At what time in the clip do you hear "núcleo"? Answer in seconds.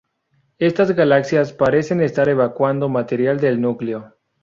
3.61-4.17